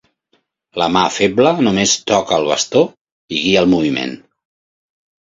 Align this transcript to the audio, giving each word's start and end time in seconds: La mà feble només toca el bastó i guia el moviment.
La 0.81 0.87
mà 0.95 1.03
feble 1.17 1.51
només 1.69 1.95
toca 2.13 2.41
el 2.41 2.51
bastó 2.55 2.85
i 3.39 3.45
guia 3.47 3.63
el 3.65 3.73
moviment. 3.79 4.21